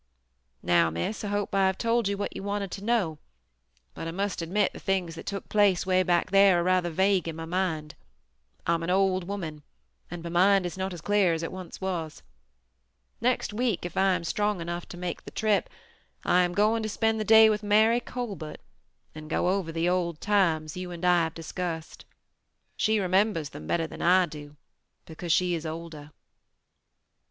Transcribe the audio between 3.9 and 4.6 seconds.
but I must